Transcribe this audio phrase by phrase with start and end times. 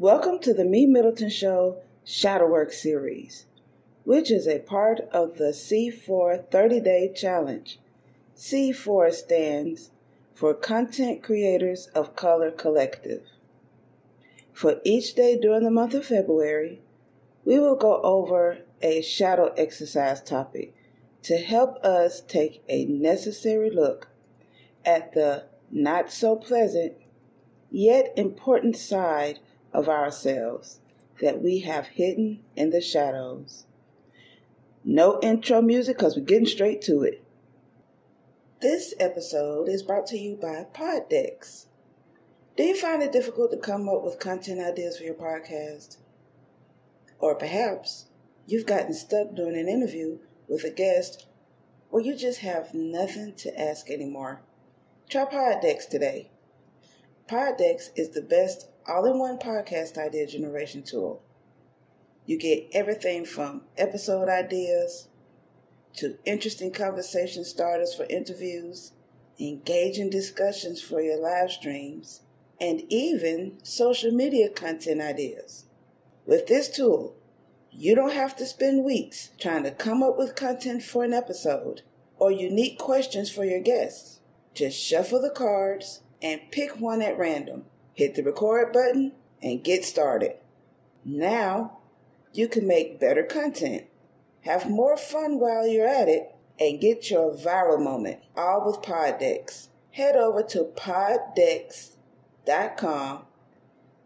[0.00, 3.44] Welcome to the MeMyddleton Show Shadowwork series,
[4.04, 7.78] which is a part of the C4 30 Day Challenge.
[8.34, 9.90] C4 stands
[10.32, 13.24] for Content Creators of Color Collective.
[14.54, 16.80] For each day during the month of February,
[17.44, 20.74] we will go over a shadow exercise topic
[21.24, 24.08] to help us take a necessary look
[24.82, 26.94] at the not so pleasant
[27.70, 29.38] yet important side
[29.72, 30.80] of ourselves
[31.20, 33.66] that we have hidden in the shadows.
[34.84, 37.22] No intro music because we're getting straight to it.
[38.60, 41.66] This episode is brought to you by Poddex.
[42.56, 45.98] Do you find it difficult to come up with content ideas for your podcast?
[47.18, 48.06] Or perhaps
[48.46, 50.18] you've gotten stuck doing an interview
[50.48, 51.26] with a guest
[51.90, 54.40] or you just have nothing to ask anymore.
[55.08, 56.30] Try Poddex today.
[57.28, 61.22] Poddex is the best all in one podcast idea generation tool.
[62.26, 65.08] You get everything from episode ideas
[65.94, 68.92] to interesting conversation starters for interviews,
[69.38, 72.22] engaging discussions for your live streams,
[72.60, 75.64] and even social media content ideas.
[76.26, 77.16] With this tool,
[77.72, 81.82] you don't have to spend weeks trying to come up with content for an episode
[82.18, 84.20] or unique questions for your guests.
[84.54, 87.64] Just shuffle the cards and pick one at random.
[88.00, 89.12] Hit the record button
[89.42, 90.36] and get started.
[91.04, 91.80] Now
[92.32, 93.84] you can make better content,
[94.40, 99.68] have more fun while you're at it, and get your viral moment all with Poddex.
[99.90, 101.96] Head over to poddex.com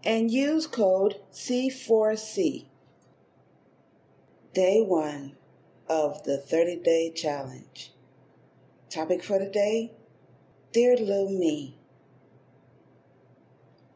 [0.02, 2.66] and use code C4C.
[4.52, 5.36] Day one
[5.88, 7.92] of the 30 day challenge.
[8.90, 9.92] Topic for today
[10.72, 11.78] Dear little me,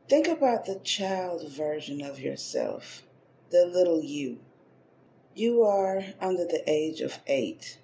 [0.08, 3.02] think about the child version of yourself,
[3.50, 4.38] the little you.
[5.34, 7.78] You are under the age of eight.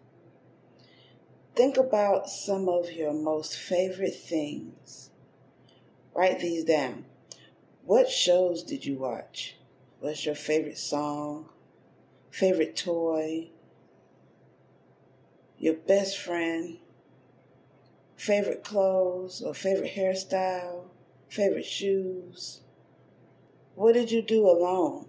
[1.54, 5.10] Think about some of your most favorite things.
[6.14, 7.04] Write these down.
[7.84, 9.56] What shows did you watch?
[10.00, 11.48] What's your favorite song?
[12.30, 13.50] Favorite toy?
[15.58, 16.78] Your best friend?
[18.16, 20.84] favorite clothes or favorite hairstyle,
[21.34, 22.60] favorite shoes?
[23.74, 25.08] What did you do alone?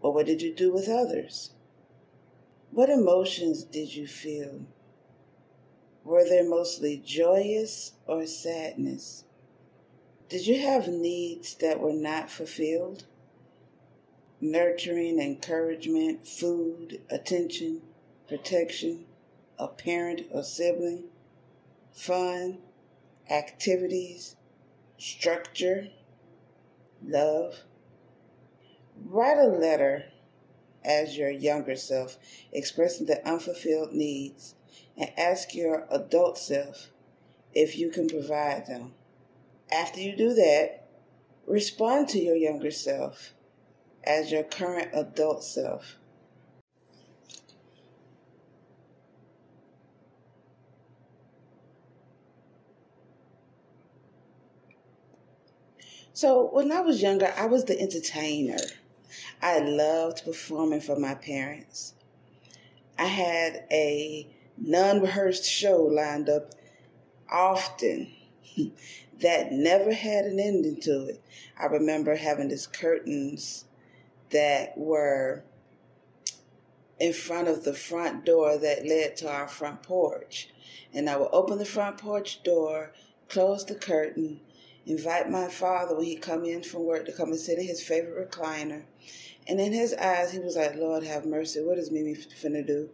[0.00, 1.52] Or what did you do with others?
[2.70, 4.66] What emotions did you feel?
[6.04, 9.24] Were they mostly joyous or sadness?
[10.28, 13.04] Did you have needs that were not fulfilled?
[14.40, 17.82] Nurturing, encouragement, food, attention,
[18.26, 19.04] protection,
[19.58, 21.04] a parent or sibling?
[21.92, 22.58] fun,
[23.30, 24.36] activities,
[25.02, 25.88] structure,
[27.04, 27.56] love.
[29.04, 30.04] Write a letter
[30.84, 32.18] as your younger self
[32.52, 34.54] expressing the unfulfilled needs
[34.96, 36.90] and ask your adult self
[37.52, 38.94] if you can provide them.
[39.72, 40.86] After you do that,
[41.46, 43.34] respond to your younger self
[44.04, 45.96] as your current adult self.
[56.14, 58.58] So when I was younger, I was the entertainer.
[59.40, 61.94] I loved performing for my parents.
[62.98, 64.28] I had a
[64.58, 66.52] non rehearsed show lined up
[67.30, 68.12] often
[69.20, 71.22] that never had an ending to it.
[71.58, 73.64] I remember having these curtains
[74.30, 75.44] that were
[77.00, 80.50] in front of the front door that led to our front porch.
[80.92, 82.92] And I would open the front porch door,
[83.28, 84.40] close the curtain,
[84.86, 87.82] invite my father when he come in from work to come and sit in his
[87.82, 88.84] favorite recliner.
[89.46, 92.88] And in his eyes, he was like, Lord have mercy, what is Mimi finna do?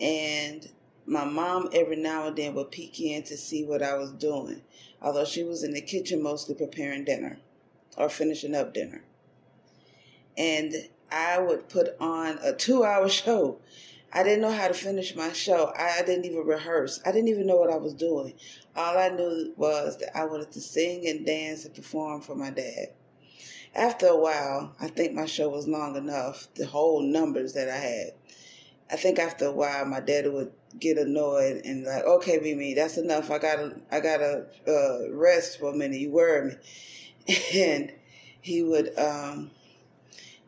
[0.00, 0.68] And
[1.06, 4.62] my mom every now and then would peek in to see what I was doing,
[5.00, 7.38] although she was in the kitchen mostly preparing dinner
[7.96, 9.04] or finishing up dinner.
[10.36, 10.74] And
[11.12, 13.60] I would put on a two hour show
[14.14, 15.72] I didn't know how to finish my show.
[15.76, 17.00] I didn't even rehearse.
[17.04, 18.34] I didn't even know what I was doing.
[18.76, 22.50] All I knew was that I wanted to sing and dance and perform for my
[22.50, 22.90] dad.
[23.74, 27.76] After a while, I think my show was long enough, the whole numbers that I
[27.76, 28.12] had.
[28.88, 32.98] I think after a while, my dad would get annoyed and like, okay, Mimi, that's
[32.98, 33.32] enough.
[33.32, 35.98] I gotta, I gotta uh, rest for a minute.
[35.98, 36.50] You worry
[37.26, 37.92] me, and
[38.40, 39.50] he would um,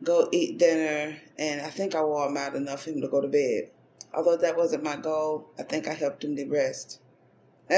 [0.03, 3.21] go eat dinner, and I think I wore him out enough for him to go
[3.21, 3.71] to bed.
[4.13, 6.99] Although that wasn't my goal, I think I helped him to rest.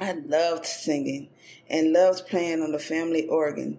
[0.00, 1.28] I loved singing
[1.68, 3.78] and loved playing on the family organ.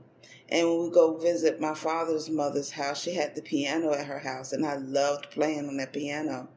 [0.49, 4.19] And when we go visit my father's mother's house, she had the piano at her
[4.19, 6.47] house, and I loved playing on that piano.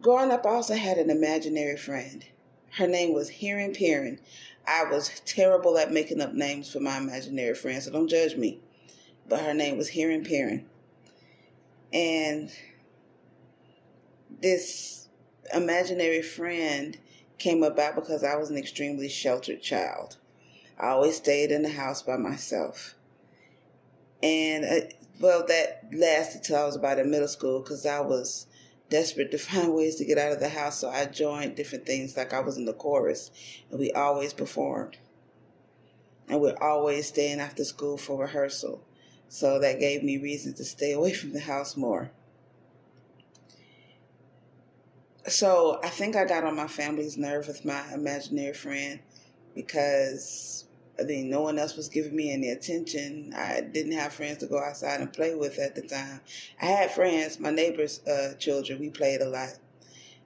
[0.00, 2.24] Growing up, I also had an imaginary friend.
[2.72, 4.20] Her name was Hearing Perrin.
[4.68, 8.60] I was terrible at making up names for my imaginary friends, so don't judge me.
[9.26, 10.66] But her name was Hearing Perrin.
[11.90, 12.50] And
[14.42, 15.08] this
[15.54, 16.98] imaginary friend
[17.38, 20.18] came about because I was an extremely sheltered child.
[20.78, 22.94] I always stayed in the house by myself.
[24.22, 24.86] And, uh,
[25.18, 28.46] well, that lasted till I was about in middle school because I was
[28.90, 30.78] desperate to find ways to get out of the house.
[30.78, 33.30] So I joined different things, like I was in the chorus,
[33.70, 34.96] and we always performed.
[36.28, 38.82] And we're always staying after school for rehearsal.
[39.28, 42.10] So that gave me reason to stay away from the house more.
[45.26, 49.00] So I think I got on my family's nerve with my imaginary friend
[49.54, 50.64] because
[51.00, 53.32] I think no one else was giving me any attention.
[53.36, 56.20] I didn't have friends to go outside and play with at the time.
[56.60, 58.80] I had friends, my neighbors' uh, children.
[58.80, 59.58] We played a lot.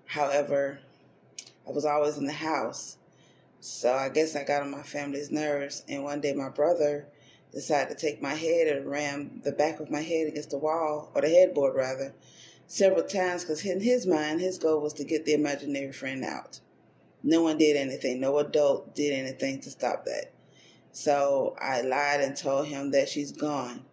[0.06, 0.80] However,
[1.68, 2.96] I was always in the house.
[3.60, 5.84] So I guess I got on my family's nerves.
[5.88, 7.06] And one day my brother
[7.52, 11.10] decided to take my head and ram the back of my head against the wall,
[11.14, 12.14] or the headboard rather,
[12.66, 16.60] several times because in his mind, his goal was to get the imaginary friend out.
[17.22, 18.20] No one did anything.
[18.20, 20.32] No adult did anything to stop that.
[20.92, 23.84] So I lied and told him that she's gone.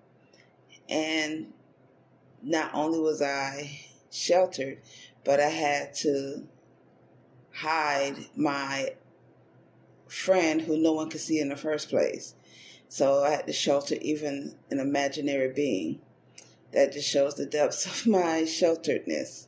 [0.90, 1.54] And
[2.42, 3.80] not only was I
[4.12, 4.80] sheltered,
[5.24, 6.48] but I had to
[7.54, 8.94] hide my
[10.08, 12.36] friend who no one could see in the first place.
[12.90, 16.02] So I had to shelter even an imaginary being.
[16.72, 19.48] That just shows the depths of my shelteredness.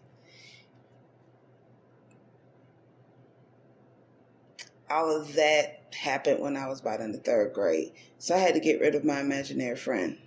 [4.92, 7.94] All of that happened when I was about in the third grade.
[8.18, 10.18] So I had to get rid of my imaginary friend.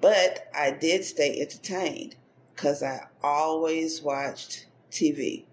[0.00, 2.14] But I did stay entertained
[2.54, 5.46] because I always watched TV.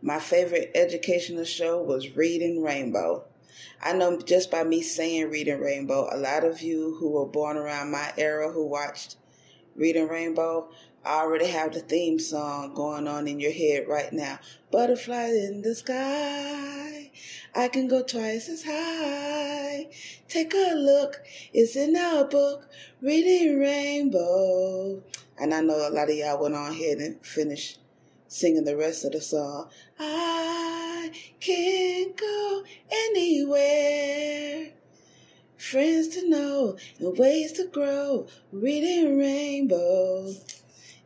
[0.00, 3.24] My favorite educational show was Reading Rainbow.
[3.82, 7.56] I know just by me saying Reading Rainbow, a lot of you who were born
[7.56, 9.16] around my era who watched
[9.74, 10.70] Reading Rainbow
[11.04, 14.38] already have the theme song going on in your head right now.
[14.70, 16.79] Butterfly in the sky.
[17.54, 19.88] I can go twice as high.
[20.28, 21.20] Take a look.
[21.52, 22.68] It's in our book,
[23.02, 25.02] Reading Rainbow.
[25.38, 27.78] And I know a lot of y'all went on ahead and finished
[28.28, 29.68] singing the rest of the song.
[29.98, 34.70] I can go anywhere.
[35.56, 38.26] Friends to know and ways to grow.
[38.52, 40.32] Reading Rainbow.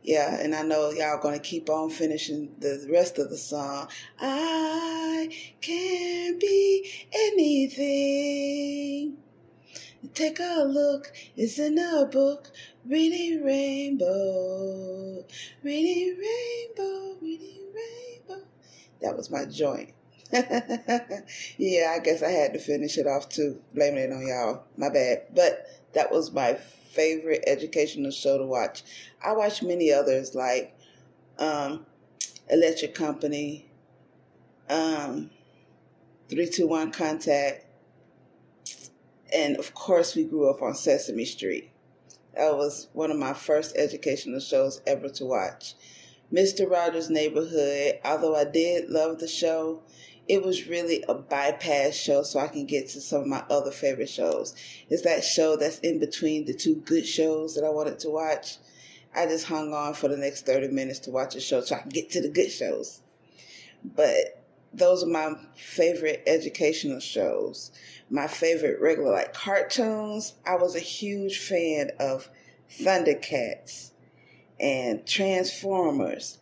[0.05, 3.87] Yeah, and I know y'all gonna keep on finishing the rest of the song.
[4.19, 9.17] I can be anything.
[10.13, 12.51] Take a look, it's in a book.
[12.85, 15.25] Reading Rainbow,
[15.63, 18.45] reading Rainbow, reading Rainbow.
[19.01, 19.95] That was my joint.
[20.31, 23.59] yeah, I guess I had to finish it off too.
[23.73, 24.65] Blaming it on y'all.
[24.77, 25.23] My bad.
[25.33, 26.59] But that was my
[26.95, 28.83] favorite educational show to watch.
[29.23, 30.75] I watch many others like
[31.37, 31.85] um,
[32.49, 33.69] Electric Company,
[34.69, 35.29] um,
[36.29, 37.65] 321 Contact,
[39.33, 41.71] and of course, we grew up on Sesame Street.
[42.35, 45.75] That was one of my first educational shows ever to watch.
[46.33, 46.69] Mr.
[46.69, 49.83] Rogers' Neighborhood, although I did love the show,
[50.27, 53.71] it was really a bypass show so I can get to some of my other
[53.71, 54.55] favorite shows.
[54.89, 58.57] It's that show that's in between the two good shows that I wanted to watch.
[59.15, 61.79] I just hung on for the next 30 minutes to watch a show so I
[61.79, 63.01] can get to the good shows.
[63.83, 67.71] But those are my favorite educational shows.
[68.09, 70.33] My favorite regular like cartoons.
[70.45, 72.29] I was a huge fan of
[72.69, 73.91] Thundercats
[74.59, 76.39] and Transformers,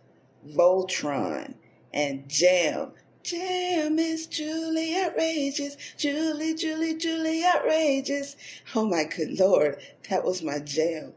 [0.47, 1.55] Voltron,
[1.93, 2.91] and Jem.
[3.23, 5.77] Jem is truly outrageous.
[5.97, 8.35] Julie, Julie, Julie outrageous.
[8.75, 9.77] Oh my good lord,
[10.09, 11.13] that was my jam.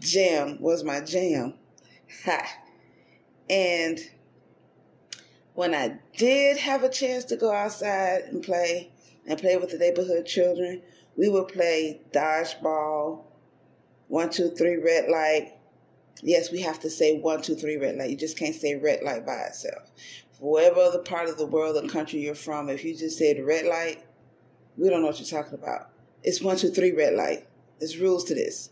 [0.00, 1.54] Jam was my jam.
[2.24, 2.44] Ha.
[3.48, 4.00] And
[5.54, 8.90] when I did have a chance to go outside and play
[9.24, 10.82] and play with the neighborhood children,
[11.16, 13.22] we would play dodgeball,
[14.08, 15.52] one, two, three, red light.
[16.22, 18.10] Yes, we have to say one, two, three, red light.
[18.10, 19.90] You just can't say red light by itself
[20.40, 23.66] whatever other part of the world or country you're from, if you just said red
[23.66, 24.04] light,
[24.76, 25.90] we don't know what you're talking about.
[26.22, 27.46] It's one, two, three, red light.
[27.78, 28.70] There's rules to this.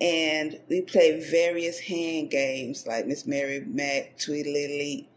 [0.00, 5.08] And we play various hand games like Miss Mary Mack, Tweedledee,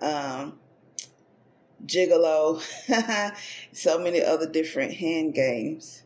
[0.00, 0.58] um,
[1.84, 2.62] Gigolo,
[3.72, 6.04] so many other different hand games.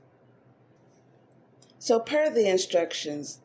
[1.78, 3.38] So, per the instructions,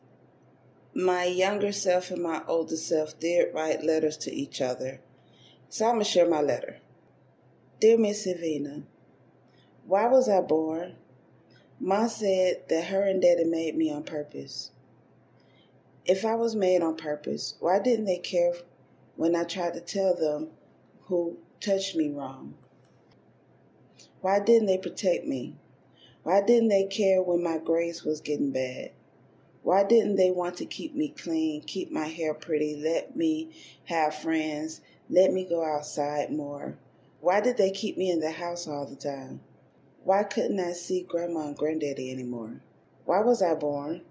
[0.94, 5.00] my younger self and my older self did write letters to each other.
[5.74, 6.76] So, I'm going to share my letter.
[7.80, 8.84] Dear Miss Evina,
[9.84, 10.94] why was I born?
[11.80, 14.70] Ma said that her and Daddy made me on purpose.
[16.06, 18.52] If I was made on purpose, why didn't they care
[19.16, 20.50] when I tried to tell them
[21.06, 22.54] who touched me wrong?
[24.20, 25.56] Why didn't they protect me?
[26.22, 28.92] Why didn't they care when my grades was getting bad?
[29.64, 33.50] Why didn't they want to keep me clean, keep my hair pretty, let me
[33.86, 36.76] have friends, let me go outside more?
[37.20, 39.40] Why did they keep me in the house all the time?
[40.02, 42.60] Why couldn't I see grandma and granddaddy anymore?
[43.04, 44.02] Why was I born?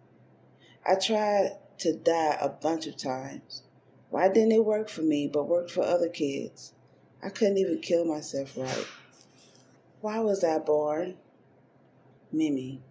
[0.85, 3.63] I tried to die a bunch of times.
[4.09, 6.73] Why didn't it work for me but worked for other kids?
[7.21, 8.88] I couldn't even kill myself right.
[10.01, 11.15] Why was I born?
[12.31, 12.81] Mimi.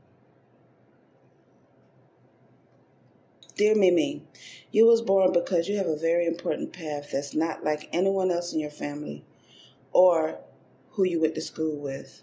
[3.55, 4.23] Dear Mimi,
[4.71, 8.55] you was born because you have a very important path that's not like anyone else
[8.55, 9.27] in your family
[9.93, 10.39] or
[10.93, 12.23] who you went to school with.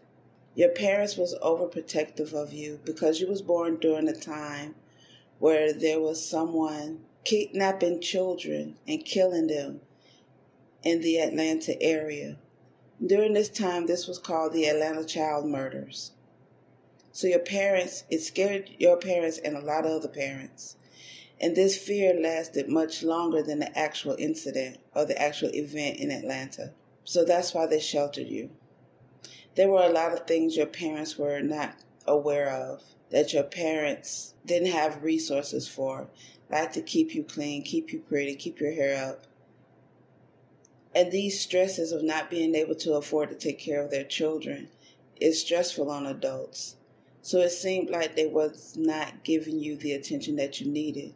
[0.55, 4.73] Your parents was overprotective of you because you was born during a time
[5.37, 9.81] where there was someone kidnapping children and killing them
[10.81, 12.37] in the Atlanta area.
[13.05, 16.11] During this time, this was called the Atlanta Child Murders.
[17.11, 20.75] So your parents, it scared your parents and a lot of other parents.
[21.41, 26.11] And this fear lasted much longer than the actual incident or the actual event in
[26.11, 26.73] Atlanta.
[27.05, 28.49] So that's why they sheltered you.
[29.55, 34.33] There were a lot of things your parents were not aware of that your parents
[34.45, 36.09] didn't have resources for,
[36.49, 39.25] like to keep you clean, keep you pretty, keep your hair up.
[40.93, 44.69] And these stresses of not being able to afford to take care of their children
[45.19, 46.75] is stressful on adults.
[47.21, 51.13] So it seemed like they was not giving you the attention that you needed.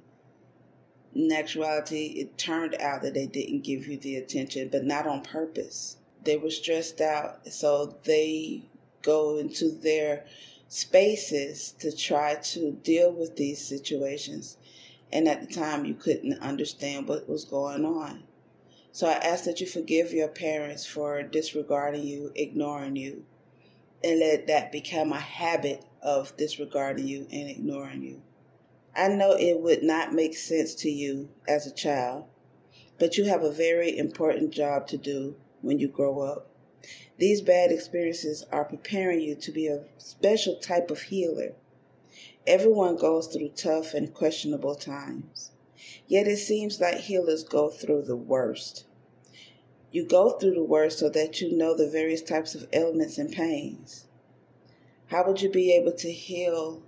[1.15, 5.21] In actuality, it turned out that they didn't give you the attention, but not on
[5.21, 5.97] purpose.
[6.23, 8.63] They were stressed out, so they
[9.03, 10.25] go into their
[10.67, 14.57] spaces to try to deal with these situations.
[15.11, 18.23] And at the time, you couldn't understand what was going on.
[18.91, 23.25] So I ask that you forgive your parents for disregarding you, ignoring you,
[24.03, 28.21] and let that become a habit of disregarding you and ignoring you.
[28.95, 32.25] I know it would not make sense to you as a child,
[32.99, 36.49] but you have a very important job to do when you grow up.
[37.17, 41.53] These bad experiences are preparing you to be a special type of healer.
[42.45, 45.51] Everyone goes through tough and questionable times.
[46.07, 48.85] Yet it seems like healers go through the worst.
[49.91, 53.31] You go through the worst so that you know the various types of ailments and
[53.31, 54.05] pains.
[55.07, 56.83] How would you be able to heal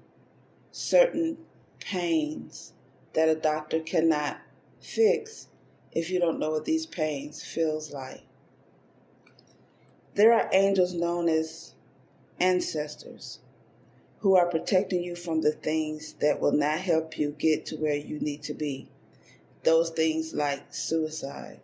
[0.71, 1.37] certain
[1.85, 2.73] pains
[3.13, 4.39] that a doctor cannot
[4.81, 5.47] fix
[5.91, 8.23] if you don't know what these pains feels like?
[10.15, 11.73] There are angels known as
[12.39, 13.39] ancestors
[14.19, 17.95] who are protecting you from the things that will not help you get to where
[17.95, 18.89] you need to be.
[19.63, 21.61] Those things like suicide.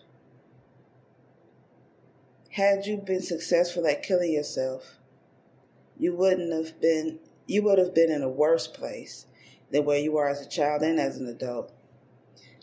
[2.49, 4.97] Had you been successful at killing yourself,
[5.97, 9.25] you wouldn't have been you would have been in a worse place
[9.71, 11.71] than where you are as a child and as an adult.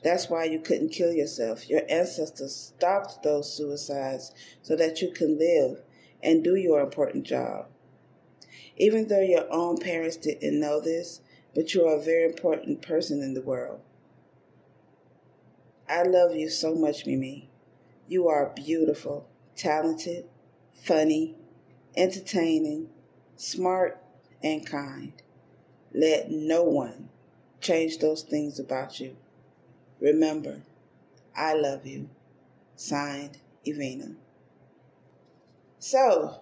[0.02, 1.68] That's why you couldn't kill yourself.
[1.68, 5.82] Your ancestors stopped those suicides so that you can live
[6.22, 7.66] and do your important job.
[8.76, 11.20] Even though your own parents didn't know this,
[11.54, 13.80] but you are a very important person in the world.
[15.88, 17.48] I love you so much, Mimi.
[18.06, 20.26] You are beautiful, talented,
[20.74, 21.34] funny,
[21.96, 22.90] entertaining,
[23.36, 24.00] smart,
[24.42, 25.12] and kind.
[25.92, 27.08] Let no one
[27.60, 29.16] change those things about you.
[30.00, 30.60] Remember,
[31.34, 32.08] I love you.
[32.76, 34.14] Signed, Evina.
[35.78, 36.40] So,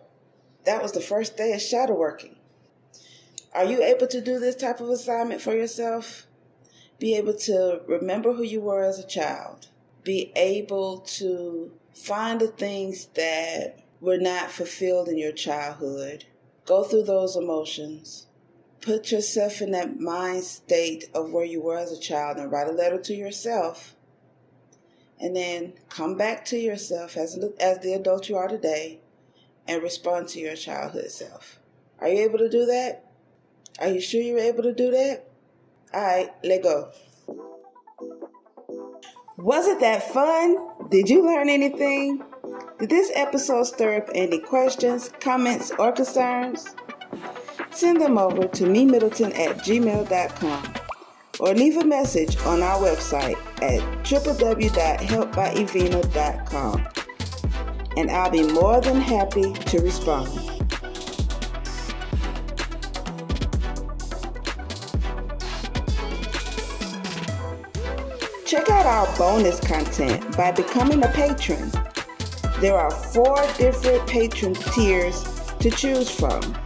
[0.64, 2.36] that was the first day of shadow working.
[3.54, 6.26] Are you able to do this type of assignment for yourself?
[6.98, 9.68] Be able to remember who you were as a child.
[10.02, 16.24] Be able to find the things that were not fulfilled in your childhood.
[16.66, 18.25] Go through those emotions.
[18.86, 22.68] Put yourself in that mind state of where you were as a child and write
[22.68, 23.96] a letter to yourself.
[25.18, 29.00] And then come back to yourself as, as the adult you are today
[29.66, 31.58] and respond to your childhood self.
[31.98, 33.10] Are you able to do that?
[33.80, 35.24] Are you sure you're able to do that?
[35.92, 36.92] All right, let go.
[39.36, 40.58] Was it that fun?
[40.90, 42.22] Did you learn anything?
[42.78, 46.68] Did this episode stir up any questions, comments, or concerns?
[47.76, 50.74] Send them over to me middleton at gmail.com
[51.38, 56.88] or leave a message on our website at www.helpbyevina.com
[57.98, 60.26] and I'll be more than happy to respond.
[68.46, 71.70] Check out our bonus content by becoming a patron.
[72.60, 75.22] There are four different patron tiers
[75.60, 76.56] to choose from.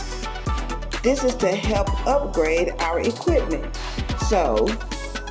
[1.03, 3.75] This is to help upgrade our equipment.
[4.29, 4.69] So,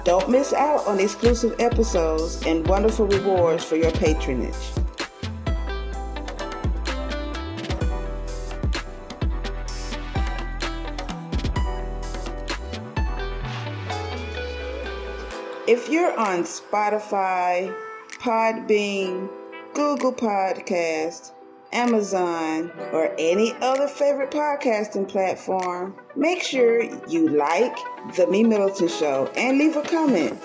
[0.04, 4.56] don't miss out on exclusive episodes and wonderful rewards for your patronage.
[15.68, 17.72] If you're on Spotify,
[18.18, 19.30] Podbean,
[19.76, 21.34] Google Podcast,
[21.72, 27.76] Amazon, or any other favorite podcasting platform, make sure you like
[28.16, 30.42] The MeMyddleton Show and leave a comment.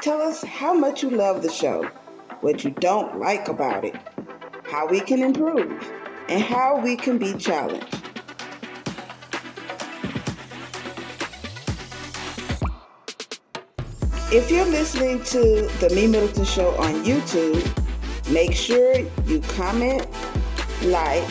[0.00, 1.84] Tell us how much you love the show,
[2.40, 3.94] what you don't like about it,
[4.64, 5.84] how we can improve,
[6.28, 7.96] and how we can be challenged.
[14.32, 17.60] If you're listening to the MeMyddleton Show on YouTube,
[18.30, 20.06] make sure you comment,
[20.82, 21.26] like,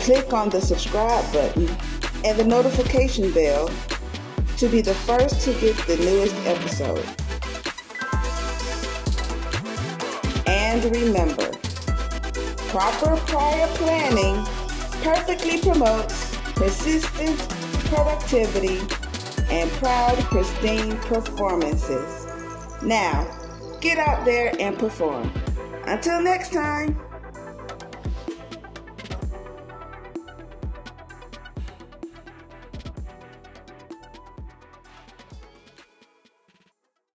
[0.00, 1.68] click on the subscribe button
[2.24, 3.70] and the notification bell
[4.56, 7.04] to be the first to get the newest episode.
[10.46, 11.50] And remember,
[12.68, 14.44] proper prior planning
[15.02, 17.38] perfectly promotes persistent
[17.90, 18.78] productivity
[19.50, 22.26] and proud, pristine performances.
[22.82, 23.26] Now,
[23.80, 25.32] get out there and perform.
[25.86, 27.00] Until next time.